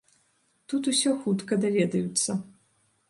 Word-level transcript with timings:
Тут 0.73 0.89
усё 0.91 1.13
хутка 1.25 1.53
даведаюцца. 1.67 2.31